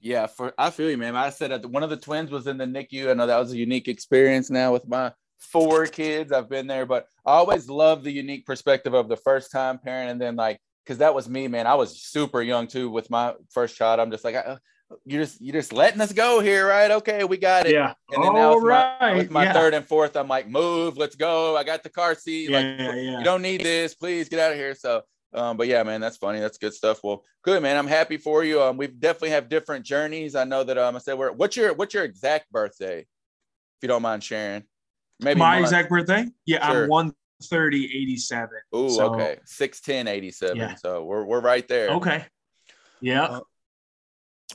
[0.00, 1.16] yeah, for I feel you, man.
[1.16, 3.10] I said that one of the twins was in the NICU.
[3.10, 6.32] I know that was a unique experience now with my four kids.
[6.32, 10.10] I've been there, but I always love the unique perspective of the first time parent,
[10.10, 11.66] and then like because that was me, man.
[11.66, 14.00] I was super young too with my first child.
[14.00, 14.56] I'm just like, uh,
[15.04, 16.90] you just you're just letting us go here, right?
[16.90, 17.72] Okay, we got it.
[17.72, 17.94] Yeah.
[18.10, 18.96] And then now with right.
[19.00, 19.52] my, with my yeah.
[19.52, 21.56] third and fourth, I'm like, move, let's go.
[21.56, 22.50] I got the car seat.
[22.50, 23.18] Yeah, like, yeah.
[23.18, 23.94] you don't need this.
[23.94, 24.74] Please get out of here.
[24.74, 26.40] So um, but yeah, man, that's funny.
[26.40, 27.00] That's good stuff.
[27.04, 27.76] Well, good, man.
[27.76, 28.60] I'm happy for you.
[28.62, 30.34] Um, we definitely have different journeys.
[30.34, 33.06] I know that um, I said, where, what's your what's your exact birthday, if
[33.82, 34.64] you don't mind sharing?
[35.20, 35.66] Maybe my month.
[35.66, 36.26] exact birthday.
[36.46, 36.84] Yeah, sure.
[36.84, 37.12] I'm one
[37.44, 38.58] thirty eighty seven.
[38.74, 40.56] Ooh, so, okay, six ten eighty seven.
[40.56, 40.74] Yeah.
[40.74, 41.90] So we're we're right there.
[41.90, 42.24] Okay.
[43.00, 43.24] Yeah.
[43.24, 43.40] Uh,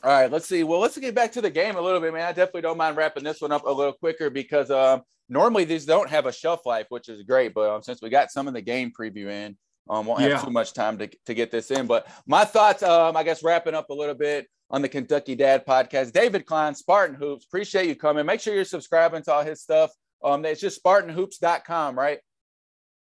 [0.04, 0.64] all right, let's see.
[0.64, 2.24] Well, let's get back to the game a little bit, man.
[2.24, 5.86] I definitely don't mind wrapping this one up a little quicker because um, normally these
[5.86, 7.54] don't have a shelf life, which is great.
[7.54, 9.58] But um, since we got some of the game preview in,
[9.90, 10.42] um, won't have yeah.
[10.42, 13.76] too much time to, to get this in, but my thoughts, um, I guess, wrapping
[13.76, 16.12] up a little bit on the Kentucky Dad podcast.
[16.12, 18.26] David Klein, Spartan Hoops, appreciate you coming.
[18.26, 19.92] Make sure you're subscribing to all his stuff.
[20.24, 22.20] Um, it's just SpartanHoops.com, right?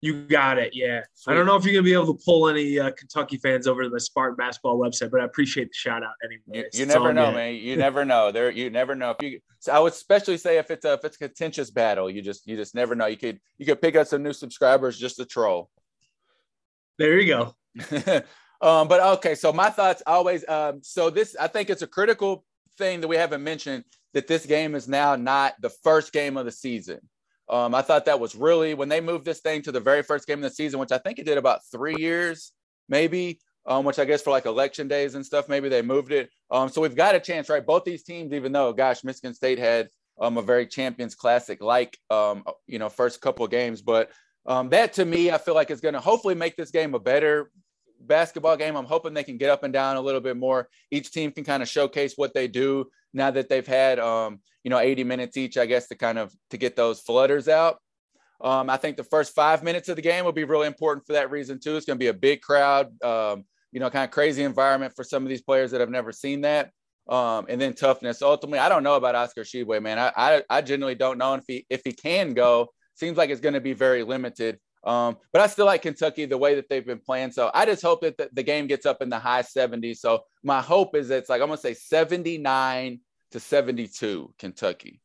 [0.01, 0.73] You got it.
[0.73, 1.01] Yeah.
[1.13, 1.33] Sweet.
[1.33, 3.67] I don't know if you're going to be able to pull any uh, Kentucky fans
[3.67, 6.69] over to the Spartan basketball website, but I appreciate the shout out anyway.
[6.71, 7.55] You, you never know, man.
[7.55, 8.31] You never know.
[8.31, 9.15] There, you never know.
[9.19, 12.09] If you, so I would especially say if it's a if it's a contentious battle,
[12.09, 13.07] you just you just never know.
[13.07, 15.69] You could you could pick up some new subscribers just to troll.
[16.99, 17.55] There you go.
[18.61, 20.47] um, but okay, so my thoughts always.
[20.47, 22.43] Um, so this, I think it's a critical
[22.77, 26.45] thing that we haven't mentioned that this game is now not the first game of
[26.45, 26.99] the season.
[27.47, 30.27] Um, I thought that was really when they moved this thing to the very first
[30.27, 32.51] game of the season, which I think it did about three years,
[32.89, 33.39] maybe.
[33.65, 36.29] Um, which I guess for like election days and stuff, maybe they moved it.
[36.49, 37.63] Um, so we've got a chance, right?
[37.63, 41.95] Both these teams, even though, gosh, Michigan State had um, a very Champions Classic like,
[42.09, 44.09] um, you know, first couple games, but
[44.45, 46.99] um, that to me, I feel like is going to hopefully make this game a
[46.99, 47.51] better
[48.01, 48.75] basketball game.
[48.75, 50.69] I'm hoping they can get up and down a little bit more.
[50.91, 54.69] Each team can kind of showcase what they do now that they've had, um, you
[54.69, 57.77] know, 80 minutes each, I guess, to kind of to get those flutters out.
[58.41, 61.13] Um, I think the first five minutes of the game will be really important for
[61.13, 61.75] that reason too.
[61.75, 65.03] It's going to be a big crowd, um, you know, kind of crazy environment for
[65.03, 66.71] some of these players that have never seen that.
[67.09, 68.21] Um, and then toughness.
[68.21, 69.97] Ultimately, I don't know about Oscar Tshiebwe, man.
[69.97, 72.69] I, I, I genuinely don't know if he if he can go
[72.99, 74.59] seems like it's going to be very limited.
[74.83, 77.31] Um, but I still like Kentucky the way that they've been playing.
[77.31, 79.97] So I just hope that the, the game gets up in the high 70s.
[79.97, 82.99] So my hope is it's like I'm gonna say 79
[83.31, 85.01] to 72 Kentucky.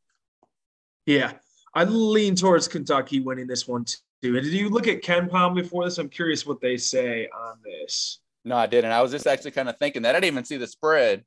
[1.06, 1.32] Yeah,
[1.74, 3.98] I lean towards Kentucky winning this one too.
[4.22, 5.98] And did you look at KenPom before this?
[5.98, 8.20] I'm curious what they say on this.
[8.44, 8.92] No, I didn't.
[8.92, 11.24] I was just actually kind of thinking that I didn't even see the spread.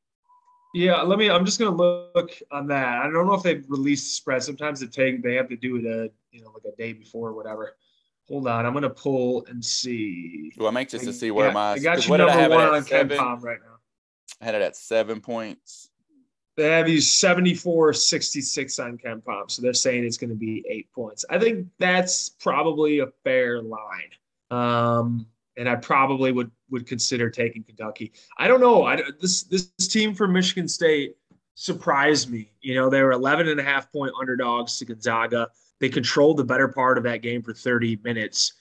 [0.74, 1.30] Yeah, let me.
[1.30, 3.00] I'm just gonna look on that.
[3.00, 4.44] I don't know if they've released the spread.
[4.44, 7.30] Sometimes it take they have to do it a you know like a day before
[7.30, 7.76] or whatever.
[8.28, 10.52] Hold on, I'm gonna pull and see.
[10.58, 13.42] Well, I'm anxious to see where yeah, my I got you number one on KenPom
[13.42, 13.78] right now.
[14.42, 15.90] I had it at seven points.
[16.58, 19.50] They have you 74 66 on KenPom.
[19.50, 21.24] So they're saying it's going to be eight points.
[21.30, 24.10] I think that's probably a fair line.
[24.50, 28.12] Um, and I probably would would consider taking Kentucky.
[28.38, 28.86] I don't know.
[28.86, 31.16] I, this this team from Michigan State
[31.56, 32.52] surprised me.
[32.62, 35.50] You know, they were 11 and a half point underdogs to Gonzaga.
[35.80, 38.54] They controlled the better part of that game for 30 minutes.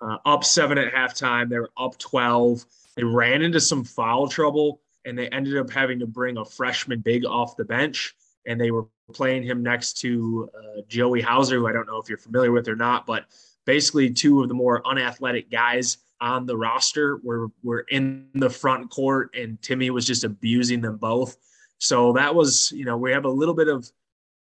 [0.00, 1.48] Uh, up seven at halftime.
[1.48, 2.64] They were up 12.
[2.96, 7.00] They ran into some foul trouble and they ended up having to bring a freshman
[7.00, 8.14] big off the bench.
[8.46, 12.08] And they were playing him next to uh, Joey Hauser, who I don't know if
[12.08, 13.24] you're familiar with or not, but
[13.64, 18.90] basically two of the more unathletic guys on the roster were were in the front
[18.90, 21.36] court, and Timme was just abusing them both.
[21.78, 23.86] So that was, you know, we have a little bit of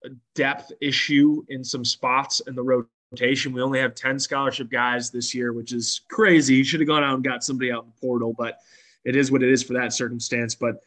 [0.05, 3.55] a depth issue in some spots in the rotation.
[3.55, 6.55] We only have 10 scholarship guys this year, which is crazy.
[6.57, 8.59] You should have gone out and got somebody out in the portal, but
[9.07, 10.55] it is what it is for that circumstance.
[10.55, 10.83] But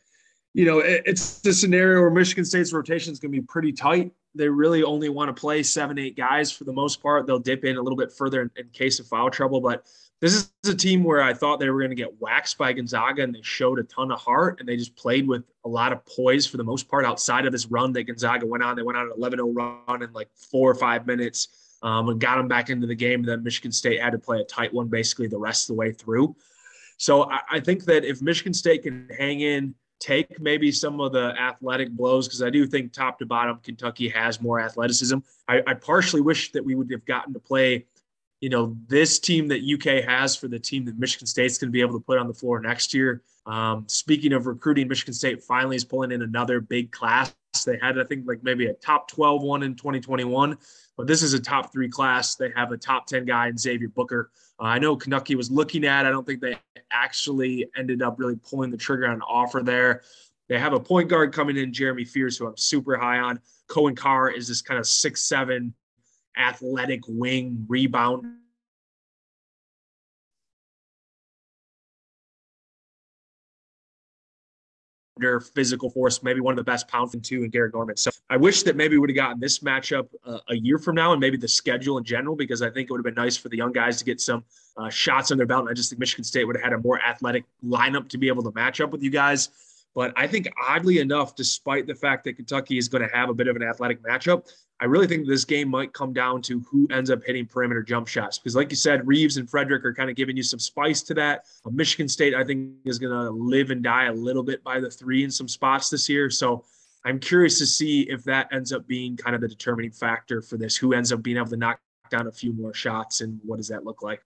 [0.54, 3.74] you know, it, it's the scenario where Michigan State's rotation is going to be pretty
[3.74, 4.12] tight.
[4.36, 7.26] They really only want to play seven, eight guys for the most part.
[7.26, 9.88] They'll dip in a little bit further in, in case of foul trouble, but
[10.24, 13.24] this is a team where I thought they were going to get waxed by Gonzaga,
[13.24, 16.06] and they showed a ton of heart, and they just played with a lot of
[16.06, 17.04] poise for the most part.
[17.04, 20.14] Outside of this run that Gonzaga went on, they went on an 11-0 run in
[20.14, 23.20] like four or five minutes, um, and got them back into the game.
[23.20, 25.80] And then Michigan State had to play a tight one basically the rest of the
[25.80, 26.34] way through.
[26.96, 31.12] So I, I think that if Michigan State can hang in, take maybe some of
[31.12, 35.18] the athletic blows, because I do think top to bottom, Kentucky has more athleticism.
[35.50, 37.88] I, I partially wish that we would have gotten to play
[38.44, 41.72] you know, this team that UK has for the team that Michigan State's going to
[41.72, 43.24] be able to put on the floor next year.
[43.46, 47.34] Um, speaking of recruiting, Michigan State finally is pulling in another big class.
[47.66, 50.58] They had, I think, like maybe a top 12 one in 2021,
[50.98, 52.36] but this is a top three class.
[52.36, 54.30] They have a top 10 guy in Xavier Booker.
[54.60, 56.06] Uh, I know Kentucky was looking at.
[56.06, 56.58] I don't think they
[56.92, 60.02] actually ended up really pulling the trigger on an offer there.
[60.50, 63.40] They have a point guard coming in, Jeremy Fears, who I'm super high on.
[63.70, 65.74] Coen Carr is this kind of six seven
[66.38, 68.26] athletic wing rebound
[75.56, 77.98] physical force, maybe one of the best pound and two in Gehrig Normand.
[77.98, 80.96] So I wish that maybe we would have gotten this matchup uh, a year from
[80.96, 83.38] now and maybe the schedule in general, because I think it would have been nice
[83.38, 84.44] for the young guys to get some
[84.76, 85.62] uh, shots on their belt.
[85.62, 88.28] And I just think Michigan State would have had a more athletic lineup to be
[88.28, 89.50] able to match up with you guys.
[89.96, 93.34] But I think oddly enough, despite the fact that Kentucky is going to have a
[93.34, 94.52] bit of an athletic matchup,
[94.84, 98.06] I really think this game might come down to who ends up hitting perimeter jump
[98.06, 98.38] shots.
[98.38, 101.14] Because, like you said, Reeves and Fredrick are kind of giving you some spice to
[101.14, 101.46] that.
[101.66, 104.82] Uh, Michigan State, I think, is going to live and die a little bit by
[104.82, 106.30] the three in some spots this year.
[106.30, 106.66] So
[107.06, 110.58] I'm curious to see if that ends up being kind of the determining factor for
[110.58, 110.76] this.
[110.76, 111.80] Who ends up being able to knock
[112.12, 114.22] down a few more shots, and what does that look like?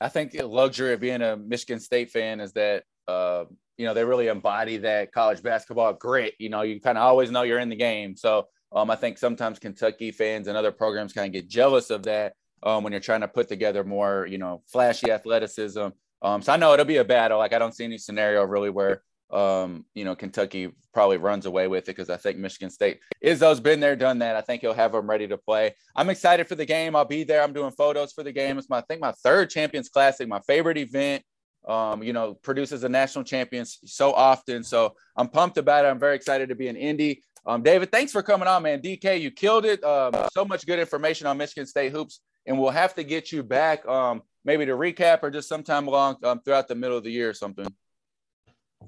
[0.00, 3.94] I think the luxury of being a Michigan State fan is that uh, you know
[3.94, 6.34] they really embody that college basketball grit.
[6.38, 8.14] You know, you kind of always know you're in the game.
[8.14, 12.02] So um, I think sometimes Kentucky fans and other programs kind of get jealous of
[12.04, 15.88] that um, when you're trying to put together more, you know, flashy athleticism.
[16.22, 17.38] Um, so I know it'll be a battle.
[17.38, 21.68] Like I don't see any scenario really where um, you know Kentucky probably runs away
[21.68, 24.36] with it because I think Michigan State Izzo's been there, done that.
[24.36, 25.74] I think he'll have them ready to play.
[25.94, 26.96] I'm excited for the game.
[26.96, 27.42] I'll be there.
[27.42, 28.58] I'm doing photos for the game.
[28.58, 31.22] It's my I think my third Champions Classic, my favorite event
[31.66, 34.62] um, you know, produces a national champion so often.
[34.62, 35.88] So I'm pumped about it.
[35.88, 37.22] I'm very excited to be in Indy.
[37.46, 38.80] Um, David, thanks for coming on, man.
[38.80, 39.82] DK, you killed it.
[39.84, 43.42] Um, so much good information on Michigan State hoops, and we'll have to get you
[43.42, 47.10] back, um, maybe to recap or just sometime along um, throughout the middle of the
[47.10, 47.66] year or something.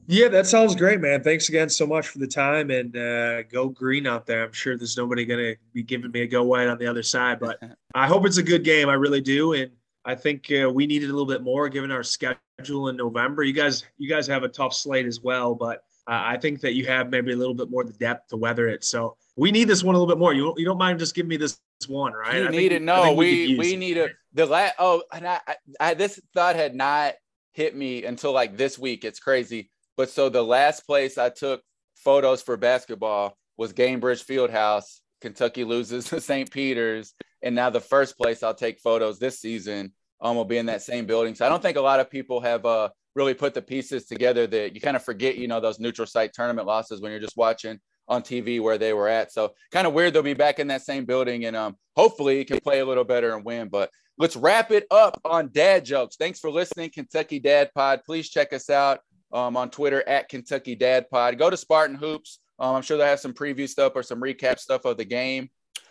[0.08, 1.22] Yeah, that sounds great, man.
[1.22, 4.44] Thanks again so much for the time and uh, go green out there.
[4.44, 7.02] I'm sure there's nobody going to be giving me a go white on the other
[7.02, 7.58] side, but
[7.94, 8.88] I hope it's a good game.
[8.88, 9.54] I really do.
[9.54, 9.72] And
[10.04, 13.42] I think uh, we needed a little bit more given our schedule in November.
[13.42, 16.74] You guys, you guys have a tough slate as well, but uh, I think that
[16.74, 18.84] you have maybe a little bit more the depth to weather it.
[18.84, 20.32] So we need this one a little bit more.
[20.32, 22.36] You you don't mind just giving me this one, right?
[22.36, 22.82] You I need it.
[22.82, 24.74] No, we we, we need a the last.
[24.78, 25.40] Oh, and I,
[25.80, 27.14] I this thought had not
[27.52, 29.04] hit me until like this week.
[29.04, 29.70] It's crazy.
[29.96, 31.62] But so the last place I took
[31.94, 35.00] photos for basketball was Gainbridge Fieldhouse.
[35.22, 36.50] Kentucky loses to St.
[36.50, 40.66] Peter's and now the first place I'll take photos this season um, will be in
[40.66, 41.34] that same building.
[41.34, 44.46] So I don't think a lot of people have uh, really put the pieces together
[44.46, 47.36] that you kind of forget, you know, those neutral site tournament losses when you're just
[47.36, 49.32] watching on TV where they were at.
[49.32, 52.60] So kind of weird they'll be back in that same building and um, hopefully can
[52.60, 53.68] play a little better and win.
[53.68, 56.16] But let's wrap it up on dad jokes.
[56.16, 58.02] Thanks for listening, Kentucky Dad Pod.
[58.04, 59.00] Please check us out
[59.32, 61.38] um, on Twitter at Kentucky Dad Pod.
[61.38, 62.38] Go to Spartan Hoops.
[62.58, 65.50] Um, I'm sure they have some preview stuff or some recap stuff of the game.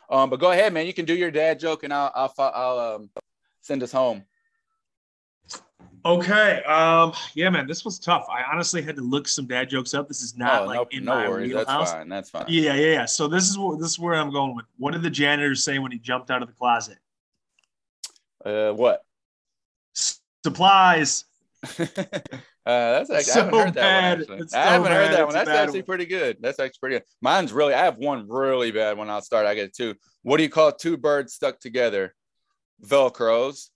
[0.10, 0.86] Um, but go ahead, man.
[0.86, 3.10] You can do your dad joke, and I'll I'll, I'll um,
[3.62, 4.24] send us home.
[6.06, 6.62] Okay.
[6.64, 8.28] Um, yeah, man, this was tough.
[8.30, 10.08] I honestly had to look some dad jokes up.
[10.08, 11.52] This is not oh, like no, in no my worries.
[11.52, 11.92] That's wheelhouse.
[11.94, 12.10] fine.
[12.10, 12.46] That's fine.
[12.48, 13.06] Yeah, yeah, yeah.
[13.06, 14.66] So this is what this is where I'm going with.
[14.78, 17.00] What did the janitor say when he jumped out of the closet?
[18.46, 19.02] Uh, what?
[20.44, 21.26] Supplies.
[21.64, 21.86] uh,
[22.68, 24.20] that's actually, So I haven't heard that bad.
[24.30, 24.42] one.
[24.42, 24.60] Actually.
[24.60, 25.34] I haven't heard that It's one.
[25.34, 25.86] That's actually one.
[25.88, 26.38] pretty good.
[26.40, 27.06] That's actually pretty good.
[27.22, 27.74] Mine's really.
[27.74, 29.10] I have one really bad one.
[29.10, 29.48] I'll start.
[29.48, 29.96] I get two.
[30.22, 32.14] What do you call two birds stuck together?
[32.86, 33.70] Velcros.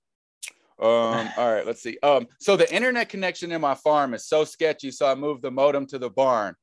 [0.82, 1.30] Um.
[1.38, 1.66] all right.
[1.66, 1.98] Let's see.
[2.02, 2.28] Um.
[2.40, 4.92] So the internet connection in my farm is so sketchy.
[4.92, 6.56] So I moved the modem to the barn.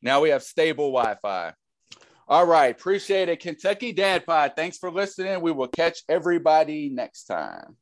[0.00, 1.52] Now we have stable Wi-Fi.
[2.28, 2.74] All right.
[2.74, 4.52] Appreciate it, Kentucky Dad Pod.
[4.56, 5.40] Thanks for listening.
[5.40, 7.76] We will catch everybody next time.